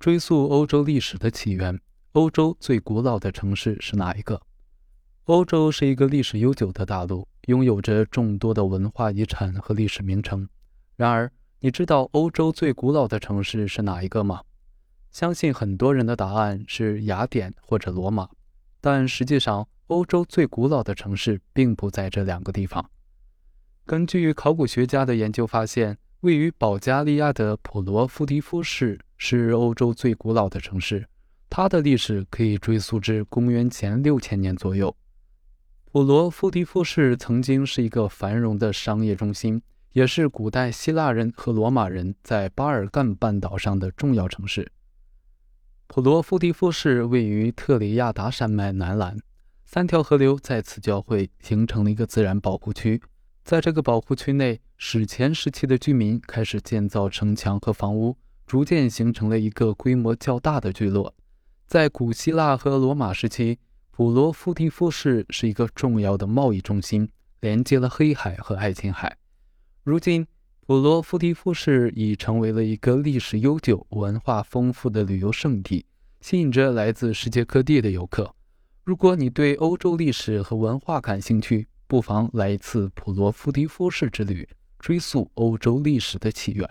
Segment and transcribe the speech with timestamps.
[0.00, 1.78] 追溯欧洲历史的起源。
[2.12, 4.40] 欧洲最古老的城市是哪一个？
[5.24, 10.48] 欧洲是一个历史悠久的大陆，拥有着众多的文化遗产和历史名城。
[10.96, 14.40] 然而，你知道欧洲最古老的城市是哪一个吗？
[15.10, 18.26] 相信很多人的答案是雅典或者罗马，
[18.80, 22.90] 但实际上，欧洲最古老的城市并不在这两个地方。
[23.84, 31.06] 根据考古学家的研究发现，位于保加利亚的普罗夫迪夫市是欧洲最古老的城市。
[31.50, 34.96] 它的历史可以追溯至公元前六千年左右。
[35.92, 39.60] 普罗夫迪夫市曾经是一个繁荣的商业中心，
[39.92, 44.72] 也是古代希腊人和罗马人在巴尔干半岛上的重要城市。
[45.86, 49.18] 普罗夫迪夫市位于特里亚达山脉南栏，
[49.66, 53.02] 三条河流在此交汇，形成了一个自然保护区。
[53.44, 58.16] 在这个保护区内，史前时期的居民开始建造城墙和房屋，
[58.50, 61.14] 逐渐形成了一个规模较大的聚落。
[61.68, 63.60] 在古希腊和罗马时期，
[63.92, 67.08] 普罗夫提夫市是一个重要的贸易中心，
[67.42, 69.16] 连接了黑海和爱琴海。
[69.84, 70.26] 如今，
[70.66, 75.86] 普罗夫提夫市已成为了一个历史悠久、文化丰富的旅游胜地，
[76.20, 78.34] 吸引着来自世界各地的游客。
[78.82, 84.48] 如果你对欧洲历史和文化感兴趣，不妨来一次普罗夫提夫市之旅，
[84.80, 86.68] 追溯欧洲历史的起源。